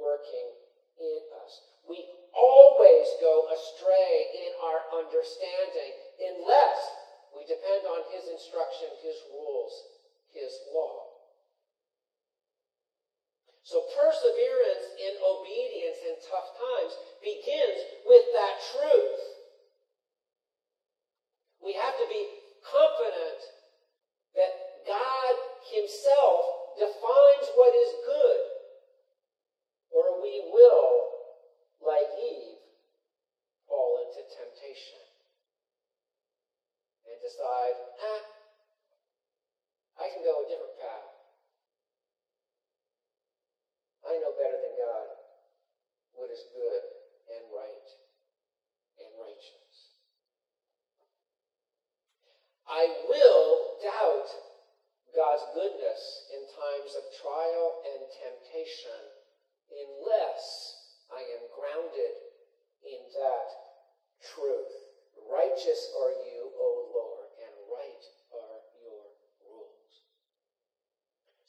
working 0.00 0.48
in 0.96 1.20
us. 1.44 1.52
We 1.84 2.00
always 2.32 3.06
go 3.20 3.44
astray 3.52 4.14
in 4.40 4.52
our 4.62 5.04
understanding 5.04 5.92
unless 6.16 6.80
we 7.36 7.44
depend 7.44 7.84
on 7.84 8.08
His 8.08 8.24
instruction, 8.30 8.88
His 9.04 9.18
rules, 9.34 9.74
His 10.32 10.54
law. 10.72 11.14
So 13.64 13.80
perseverance 13.96 14.86
in 15.00 15.16
obedience 15.24 15.96
in 16.04 16.14
tough 16.28 16.52
times 16.52 16.92
begins 17.24 17.80
with 18.04 18.28
that 18.36 18.60
truth. 18.76 19.20
We 21.64 21.72
have 21.72 21.96
to 21.96 22.06
be 22.12 22.22
confident 22.60 23.40
that 24.36 24.52
God 24.84 25.32
Himself 25.84 26.80
defines 26.80 27.46
what 27.60 27.76
is 27.76 27.92
good, 28.08 28.42
or 29.92 30.24
we 30.24 30.40
will, 30.48 30.92
like 31.84 32.08
Eve, 32.24 32.56
fall 33.68 34.00
into 34.00 34.24
temptation 34.32 35.04
and 37.04 37.20
decide, 37.20 37.76
ah, 38.00 38.24
I 40.00 40.08
can 40.08 40.24
go 40.24 40.40
a 40.40 40.48
different 40.48 40.76
path. 40.80 41.14
I 44.04 44.20
know 44.20 44.36
better 44.36 44.60
than 44.60 44.76
God 44.76 45.08
what 46.12 46.28
is 46.28 46.44
good 46.52 46.82
and 47.32 47.44
right 47.56 47.88
and 49.00 49.10
righteous. 49.16 49.76
I 52.68 52.84
will 53.08 53.80
doubt 53.80 54.28
God's 55.16 55.46
goodness 55.54 56.02
in 56.36 56.42
times 56.52 56.92
of 57.00 57.04
trial 57.22 57.66
and 57.86 58.02
temptation 58.12 59.02
unless 59.72 60.44
I 61.08 61.22
am 61.38 61.48
grounded 61.54 62.14
in 62.84 63.00
that 63.24 63.48
truth. 64.20 64.74
Righteous 65.24 65.82
are 65.96 66.14
you, 66.28 66.52
O 66.60 66.68
Lord, 66.92 67.28
and 67.40 67.54
right 67.72 68.04
are 68.36 68.60
your 68.84 69.14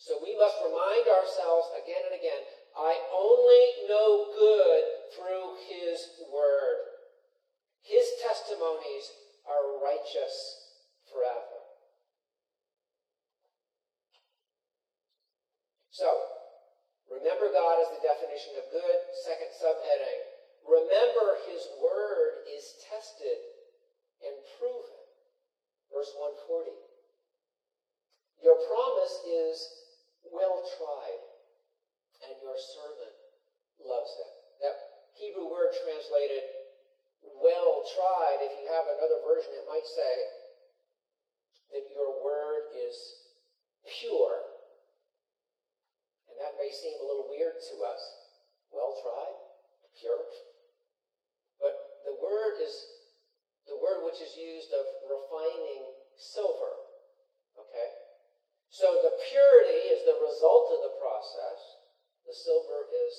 so 0.05 0.21
we 0.21 0.37
must 0.37 0.61
remind 0.61 1.09
ourselves 1.09 1.65
again 1.81 2.05
and 2.05 2.13
again 2.13 2.45
I 2.77 2.93
only 3.09 3.89
know 3.89 4.29
good 4.37 4.83
through 5.17 5.57
His 5.65 5.97
Word. 6.29 6.93
His 7.81 8.05
testimonies 8.21 9.09
are 9.49 9.81
righteous 9.81 10.35
forever. 11.09 11.57
So, 15.89 16.05
remember 17.09 17.49
God 17.49 17.81
as 17.81 17.89
the 17.97 18.05
definition 18.05 18.61
of 18.61 18.69
good. 18.69 18.97
Second 19.25 19.57
subheading 19.57 20.21
remember 20.69 21.41
His 21.49 21.65
Word 21.81 22.45
is 22.53 22.77
tested 22.93 23.41
and 24.21 24.37
proven. 24.61 25.01
Verse 25.89 26.13
140. 26.13 26.69
Your 28.45 28.61
promise 28.69 29.17
is 29.25 29.57
well 30.33 30.59
tried, 30.77 31.23
and 32.27 32.35
your 32.41 32.57
servant 32.57 33.15
loves 33.79 34.13
it. 34.19 34.31
That 34.65 34.75
Hebrew 35.15 35.47
word 35.51 35.71
translated 35.95 36.43
well 37.39 37.87
tried, 37.95 38.43
if 38.43 38.51
you 38.59 38.67
have 38.67 38.83
another 38.99 39.23
version, 39.23 39.55
it 39.55 39.63
might 39.71 39.87
say 39.87 40.15
that 41.71 41.87
your 41.95 42.19
word 42.19 42.75
is 42.75 42.95
pure. 43.87 44.43
And 46.27 46.35
that 46.43 46.59
may 46.59 46.67
seem 46.67 46.99
a 46.99 47.07
little 47.07 47.31
weird 47.31 47.55
to 47.55 47.75
us. 47.87 48.03
Well 48.75 48.91
tried, 48.99 49.35
pure. 49.95 50.19
But 51.63 51.75
the 52.03 52.19
word 52.19 52.59
is 52.59 52.75
the 53.71 53.79
word 53.79 54.03
which 54.03 54.19
is 54.19 54.35
used 54.35 54.75
of 54.75 54.83
refining 55.07 55.95
silver. 56.19 56.75
Okay? 57.55 57.89
So 58.67 58.99
the 58.99 59.15
purity 59.31 59.95
is 59.95 60.03
the 60.03 60.19
result 60.19 60.75
of 60.75 60.91
the 60.91 60.95
process. 60.99 61.59
The 62.27 62.35
silver 62.35 62.83
is 62.91 63.15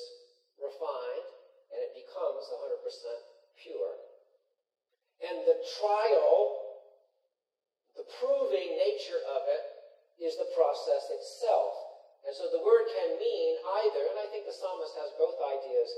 refined 0.61 1.36
and 1.73 1.79
it 1.83 1.93
becomes 1.95 2.43
100% 2.47 2.83
pure. 3.63 3.93
And 5.27 5.37
the 5.49 5.59
trial, 5.81 6.35
the 7.97 8.07
proving 8.21 8.77
nature 8.77 9.23
of 9.35 9.43
it, 9.49 9.65
is 10.23 10.37
the 10.37 10.49
process 10.57 11.05
itself. 11.13 11.73
And 12.27 12.35
so 12.35 12.49
the 12.51 12.65
word 12.65 12.89
can 12.91 13.21
mean 13.21 13.53
either, 13.85 14.03
and 14.11 14.19
I 14.19 14.27
think 14.33 14.45
the 14.45 14.57
psalmist 14.57 14.95
has 14.99 15.15
both 15.21 15.39
ideas 15.39 15.91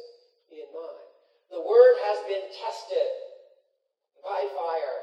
in 0.53 0.69
mind. 0.75 1.09
The 1.51 1.65
word 1.65 1.97
has 2.13 2.19
been 2.29 2.47
tested 2.53 3.11
by 4.21 4.45
fire, 4.53 4.99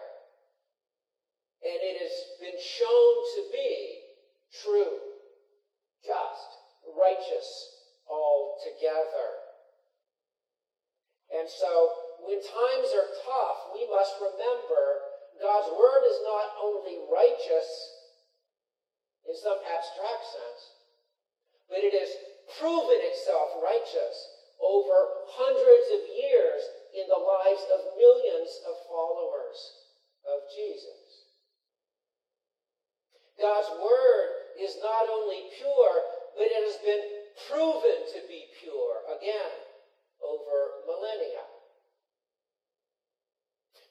and 1.66 1.80
it 1.82 1.97
has 1.97 2.16
been 2.38 2.59
shown 2.61 3.13
to 3.36 3.41
be 3.49 3.72
true, 4.53 5.01
just, 6.05 6.55
must 14.06 14.20
remember 14.20 14.86
God's 15.42 15.72
word 15.72 16.04
is 16.06 16.20
not 16.24 16.48
only 16.62 17.00
righteous 17.10 17.70
in 19.26 19.36
some 19.36 19.58
abstract 19.66 20.26
sense, 20.30 20.62
but 21.72 21.82
it 21.82 21.96
has 21.96 22.12
proven 22.60 23.00
itself 23.10 23.58
righteous 23.64 24.16
over 24.62 25.26
hundreds 25.34 25.88
of 25.96 26.02
years 26.14 26.62
in 26.94 27.06
the 27.10 27.18
lives 27.18 27.66
of 27.74 27.98
millions 27.98 28.52
of 28.70 28.76
followers 28.88 29.58
of 30.30 30.40
Jesus. 30.54 31.26
God's 33.42 33.72
word 33.82 34.28
is 34.62 34.78
not 34.80 35.10
only 35.12 35.52
pure, 35.60 35.96
but 36.38 36.48
it 36.48 36.64
has 36.64 36.80
been 36.80 37.04
proven 37.50 37.98
to 38.16 38.20
be 38.30 38.48
pure 38.62 39.04
again 39.12 39.52
over 40.24 40.86
millennia. 40.88 41.44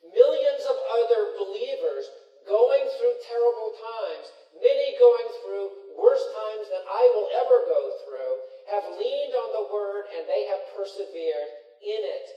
Millions 0.05 0.65
of 0.69 0.77
other 1.01 1.37
believers 1.37 2.05
going 2.45 2.85
through 2.97 3.17
terrible 3.25 3.73
times, 3.77 4.27
many 4.61 4.97
going 5.01 5.29
through 5.41 5.69
worse 5.97 6.25
times 6.37 6.67
than 6.69 6.85
I 6.85 7.05
will 7.17 7.29
ever 7.41 7.59
go 7.69 7.83
through, 8.05 8.35
have 8.69 8.97
leaned 9.01 9.33
on 9.33 9.51
the 9.53 9.69
word 9.73 10.09
and 10.13 10.29
they 10.29 10.45
have 10.53 10.73
persevered 10.77 11.51
in 11.81 12.01
it. 12.05 12.29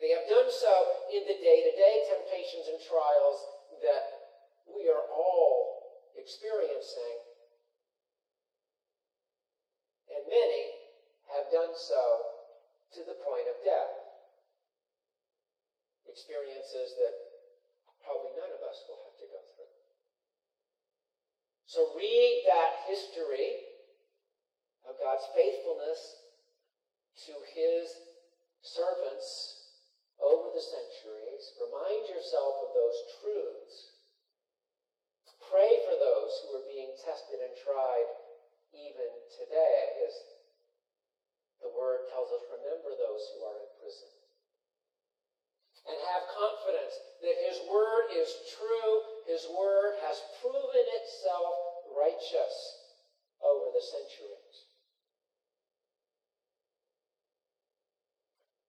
They 0.00 0.14
have 0.14 0.28
done 0.30 0.52
so 0.52 0.74
in 1.10 1.26
the 1.26 1.38
day 1.42 1.58
to 1.64 1.72
day 1.74 1.94
temptations 2.06 2.70
and 2.70 2.78
trials 2.86 3.38
that 3.82 4.04
we 4.68 4.86
are 4.86 5.04
all 5.10 6.06
experiencing. 6.14 7.18
And 10.12 10.22
many 10.28 10.64
have 11.34 11.50
done 11.52 11.74
so 11.74 12.04
to 12.94 13.00
the 13.04 13.18
point 13.20 13.48
of 13.50 13.58
death. 13.64 13.94
Experiences 16.08 16.96
that 16.96 17.14
probably 18.00 18.32
none 18.38 18.48
of 18.48 18.62
us 18.64 18.78
will 18.88 19.02
have 19.04 19.18
to 19.20 19.28
go 19.28 19.40
through. 19.54 19.74
So 21.68 21.92
read 21.92 22.48
that 22.48 22.88
history 22.88 23.68
of 24.88 24.96
God's 24.96 25.28
faithfulness 25.36 26.00
to 27.28 27.34
his 27.52 27.92
servants 28.64 29.28
over 30.16 30.48
the 30.50 30.64
centuries. 30.64 31.44
Remind 31.60 32.08
yourself 32.08 32.64
of 32.64 32.70
those 32.72 32.98
truths. 33.20 33.76
Pray 35.48 35.80
for 35.84 35.96
those 35.96 36.32
who 36.44 36.60
are 36.60 36.68
being 36.68 36.92
tested 37.00 37.40
and 37.40 37.54
tried 37.56 38.08
even 38.76 39.10
today, 39.32 40.04
as 40.04 40.14
the 41.64 41.72
word 41.72 42.04
tells 42.12 42.28
us, 42.36 42.44
remember 42.52 42.92
those 42.92 43.24
who 43.32 43.48
are 43.48 43.58
in 43.64 43.70
prison. 43.80 44.12
And 45.88 45.96
have 45.96 46.36
confidence 46.36 46.94
that 47.24 47.38
his 47.48 47.64
word 47.64 48.12
is 48.12 48.28
true, 48.60 48.92
his 49.24 49.48
word 49.56 49.96
has 50.04 50.20
proven 50.44 50.84
itself 51.00 51.54
righteous 51.96 52.56
over 53.40 53.72
the 53.72 53.80
centuries. 53.80 54.68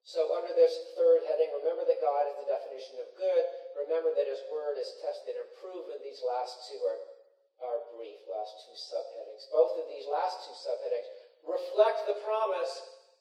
So, 0.10 0.26
under 0.34 0.50
this 0.58 0.74
third 0.98 1.22
heading, 1.30 1.54
remember 1.62 1.86
that 1.86 2.02
God 2.02 2.26
is 2.34 2.42
the 2.42 2.50
definition 2.50 2.98
of 2.98 3.14
good. 3.14 3.46
Remember 3.78 4.10
that 4.18 4.26
His 4.26 4.42
Word 4.50 4.69
is 4.80 4.96
tested 5.04 5.36
and 5.36 5.50
proven. 5.60 6.00
These 6.00 6.24
last 6.24 6.72
two 6.72 6.80
are, 6.88 7.02
are 7.68 7.80
brief, 7.94 8.24
last 8.32 8.64
two 8.64 8.76
subheadings. 8.80 9.44
Both 9.52 9.76
of 9.84 9.86
these 9.92 10.08
last 10.08 10.48
two 10.48 10.56
subheadings 10.56 11.08
reflect 11.44 12.08
the 12.08 12.18
promise 12.24 12.74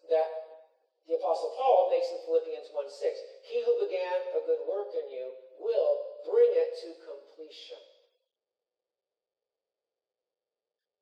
that 0.09 0.29
the 1.11 1.19
Apostle 1.19 1.57
Paul 1.59 1.91
makes 1.91 2.07
in 2.15 2.21
Philippians 2.23 2.71
1 2.71 2.85
6. 2.87 3.51
He 3.51 3.65
who 3.67 3.75
began 3.83 4.17
a 4.39 4.41
good 4.47 4.63
work 4.71 4.95
in 4.95 5.11
you 5.11 5.35
will 5.59 6.23
bring 6.29 6.53
it 6.55 6.71
to 6.85 6.89
completion. 7.03 7.83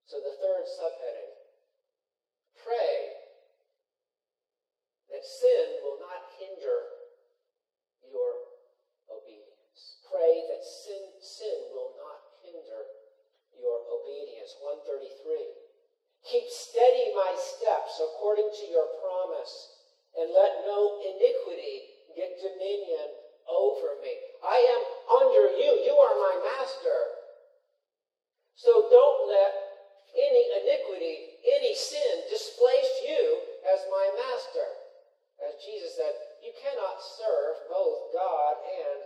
So, 0.07 0.23
the 0.23 0.39
third 0.39 0.65
subheading 0.71 1.35
pray 2.63 2.95
that 5.11 5.23
sin 5.27 5.83
will 5.83 5.99
not 5.99 6.31
hinder 6.39 6.79
your. 8.07 8.36
Pray 10.17 10.49
that 10.49 10.65
sin, 10.65 11.13
sin 11.21 11.77
will 11.77 11.93
not 12.01 12.41
hinder 12.41 12.89
your 13.53 13.85
obedience. 13.85 14.57
133. 14.65 15.13
Keep 16.25 16.49
steady 16.49 17.13
my 17.13 17.37
steps 17.37 18.01
according 18.01 18.49
to 18.49 18.65
your 18.73 18.97
promise, 19.05 19.53
and 20.17 20.33
let 20.33 20.65
no 20.65 21.05
iniquity 21.05 22.01
get 22.17 22.33
dominion 22.41 23.13
over 23.45 24.01
me. 24.01 24.17
I 24.41 24.57
am 24.57 24.83
under 25.21 25.53
you. 25.61 25.85
You 25.85 25.93
are 26.01 26.17
my 26.17 26.35
master. 26.49 27.01
So 28.57 28.89
don't 28.89 29.29
let 29.29 29.53
any 30.17 30.45
iniquity, 30.65 31.45
any 31.45 31.77
sin 31.77 32.25
displace 32.33 32.93
you 33.05 33.21
as 33.69 33.85
my 33.93 34.07
master. 34.17 34.69
As 35.45 35.61
Jesus 35.61 35.93
said, 36.01 36.17
you 36.41 36.57
cannot 36.57 37.05
serve 37.05 37.69
both 37.69 38.17
God 38.17 38.55
and 38.65 38.99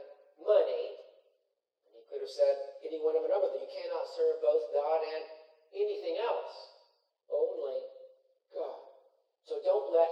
money. 0.47 1.00
Could 2.11 2.27
have 2.27 2.35
said 2.35 2.57
any 2.83 2.99
one 2.99 3.15
of 3.15 3.23
another, 3.23 3.55
that 3.55 3.63
you 3.63 3.71
cannot 3.71 4.05
serve 4.19 4.43
both 4.43 4.75
God 4.75 5.01
and 5.07 5.25
anything 5.73 6.19
else. 6.19 6.55
Only 7.31 7.79
God. 8.51 8.83
So 9.47 9.63
don't 9.63 9.95
let 9.95 10.11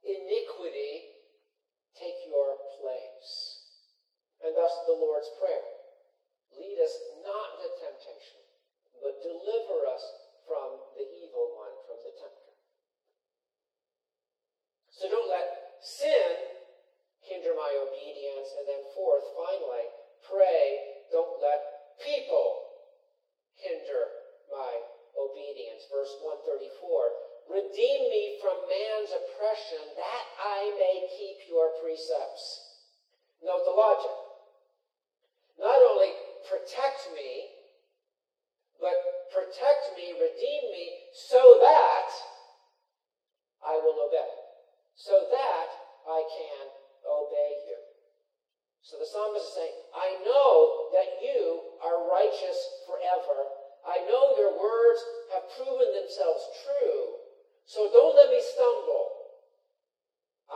iniquity 0.00 1.12
take 1.92 2.24
your 2.24 2.56
place. 2.80 3.30
And 4.40 4.56
thus 4.56 4.72
the 4.88 4.96
Lord's 4.96 5.28
Prayer. 5.36 5.68
Lead 6.56 6.78
us 6.80 6.94
not 7.20 7.60
into 7.60 7.68
temptation, 7.84 8.40
but 9.04 9.20
deliver 9.20 9.84
us 9.92 10.04
from 10.48 10.80
the 10.96 11.04
evil 11.20 11.52
one, 11.52 11.76
from 11.84 12.00
the 12.00 12.16
tempter. 12.16 12.46
So 14.96 15.12
don't 15.12 15.28
let 15.28 15.76
sin 15.84 16.56
hinder 17.20 17.52
my 17.52 17.68
obedience. 17.84 18.48
And 18.56 18.64
then, 18.64 18.82
fourth, 18.96 19.28
finally, 19.36 19.92
pray, 20.24 20.64
don't 21.12 21.36
let 21.44 21.60
people 22.00 22.80
hinder 23.60 24.08
my 24.48 24.72
obedience. 25.20 25.84
Verse 25.92 26.16
134 26.24 26.80
Redeem 27.46 28.00
me 28.10 28.40
from 28.42 28.56
man's 28.66 29.12
oppression 29.12 29.84
that 29.94 30.24
I 30.40 30.74
may 30.80 31.06
keep 31.14 31.46
your 31.46 31.76
precepts. 31.78 32.42
Note 33.44 33.62
the 33.68 33.76
logic. 33.76 34.16
Not 35.60 35.78
only 35.78 36.10
protect 36.48 37.06
me, 37.14 37.52
but 38.80 38.96
protect 39.30 39.94
me, 39.94 40.16
redeem 40.18 40.62
me, 40.72 40.86
so 41.14 41.60
that 41.60 42.10
I 43.62 43.78
will 43.78 44.08
obey 44.08 44.46
so 44.96 45.28
that 45.28 45.68
I 46.08 46.20
can 46.24 46.64
obey 47.04 47.52
you. 47.68 47.78
So 48.80 48.96
the 48.96 49.04
psalmist 49.04 49.44
is 49.44 49.54
saying, 49.54 49.76
I 49.92 50.08
know 50.24 50.88
that 50.96 51.20
you 51.20 51.76
are 51.84 52.08
righteous 52.08 52.58
forever. 52.88 53.36
I 53.84 54.02
know 54.08 54.34
your 54.40 54.56
words 54.56 55.00
have 55.36 55.52
proven 55.60 55.92
themselves 55.92 56.42
true. 56.64 57.02
So 57.68 57.92
don't 57.92 58.16
let 58.16 58.32
me 58.32 58.40
stumble, 58.40 59.36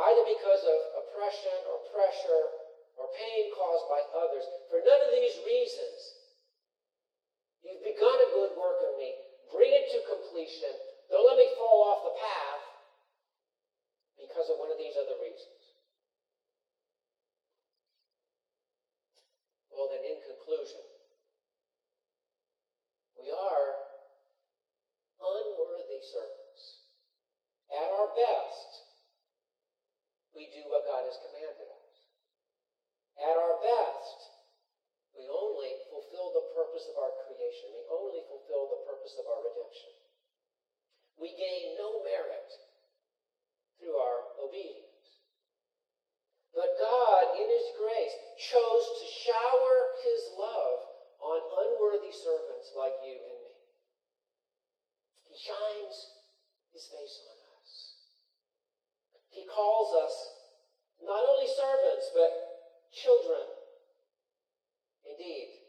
either 0.08 0.24
because 0.24 0.62
of 0.62 0.78
oppression 1.04 1.58
or 1.68 1.90
pressure 1.90 2.44
or 2.96 3.12
pain 3.12 3.50
caused 3.52 3.86
by 3.92 4.00
others. 4.14 4.46
For 4.70 4.78
none 4.78 5.02
of 5.04 5.10
these 5.10 5.36
reasons, 5.42 5.98
you've 7.66 7.82
begun 7.82 8.18
a 8.24 8.34
good 8.34 8.54
work 8.56 8.78
in 8.88 8.94
me. 8.96 9.10
Bring 9.50 9.74
it 9.74 9.90
to 9.90 10.06
completion. 10.06 10.70
Don't 11.10 11.26
let 11.26 11.34
me 11.34 11.50
fall 11.58 11.90
off 11.90 12.06
the 12.06 12.14
path 12.14 12.70
because 14.30 14.46
of 14.52 14.60
one 14.60 14.70
of 14.70 14.78
these 14.78 14.94
other 14.94 15.16
reasons. 15.18 15.60
Well, 19.80 19.88
then, 19.88 20.04
in 20.04 20.20
conclusion, 20.20 20.84
we 23.16 23.32
are 23.32 23.68
unworthy 25.16 26.04
servants. 26.04 26.84
At 27.72 27.88
our 27.88 28.12
best, 28.12 28.70
we 30.36 30.52
do 30.52 30.68
what 30.68 30.84
God 30.84 31.08
has 31.08 31.16
commanded 31.24 31.64
us. 31.64 31.96
At 33.24 33.40
our 33.40 33.56
best, 33.64 34.16
we 35.16 35.24
only 35.32 35.72
fulfill 35.88 36.28
the 36.36 36.52
purpose 36.52 36.84
of 36.92 37.00
our 37.00 37.16
creation. 37.24 37.72
We 37.72 37.80
only 37.88 38.20
fulfill 38.28 38.68
the 38.68 38.84
purpose 38.84 39.16
of 39.16 39.24
our 39.32 39.40
redemption. 39.48 39.96
We 41.16 41.32
gain 41.40 41.80
no 41.80 42.04
merit 42.04 42.52
through 43.80 43.96
our 43.96 44.44
obedience. 44.44 44.90
But 46.54 46.76
God, 46.76 47.24
in 47.38 47.46
His 47.48 47.68
grace, 47.78 48.14
chose 48.36 48.86
to 49.00 49.06
shower 49.06 49.74
His 50.02 50.22
love 50.36 50.78
on 51.20 51.40
unworthy 51.40 52.10
servants 52.10 52.74
like 52.74 52.96
you 53.06 53.16
and 53.16 53.38
me. 53.44 53.54
He 55.30 55.36
shines 55.38 55.96
His 56.74 56.84
face 56.90 57.16
on 57.30 57.38
us. 57.62 57.72
He 59.30 59.46
calls 59.46 59.94
us 59.94 60.14
not 61.00 61.22
only 61.22 61.46
servants, 61.46 62.10
but 62.12 62.32
children. 62.92 63.46
Indeed, 65.06 65.64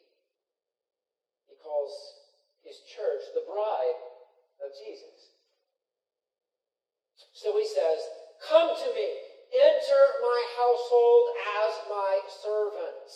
he 1.48 1.56
calls 1.62 1.94
his 2.64 2.76
church 2.90 3.24
the 3.34 3.46
bride 3.48 4.00
of 4.60 4.70
Jesus. 4.76 5.32
So 7.34 7.56
he 7.58 7.66
says, 7.66 8.00
Come 8.50 8.76
to 8.76 8.90
me, 8.94 9.10
enter 9.52 10.04
my 10.24 10.42
household 10.56 11.26
as 11.68 11.74
my 11.92 12.14
servants. 12.40 13.14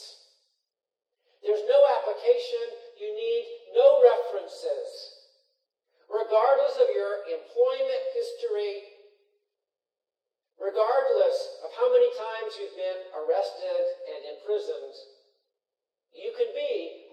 There's 1.39 1.63
no 1.63 1.79
application, 2.01 2.65
you 2.99 3.09
need 3.15 3.43
no 3.71 4.03
references. 4.03 4.89
Regardless 6.09 6.75
of 6.81 6.89
your 6.91 7.23
employment 7.31 8.03
history, 8.11 8.73
regardless 10.59 11.37
of 11.63 11.69
how 11.77 11.87
many 11.91 12.09
times 12.17 12.57
you've 12.59 12.77
been 12.77 13.01
arrested 13.15 13.83
and 14.09 14.19
imprisoned, 14.35 14.95
you 16.11 16.31
can 16.35 16.49
be 16.55 17.05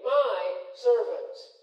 my 0.74 1.61